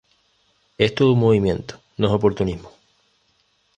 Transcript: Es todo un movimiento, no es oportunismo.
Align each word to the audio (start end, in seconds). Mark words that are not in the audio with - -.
Es 0.79 0.95
todo 0.95 1.13
un 1.13 1.19
movimiento, 1.19 1.79
no 1.97 2.07
es 2.07 2.13
oportunismo. 2.13 2.71